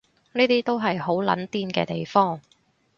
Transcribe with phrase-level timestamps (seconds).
[0.31, 2.41] 呢啲都係好撚癲嘅地方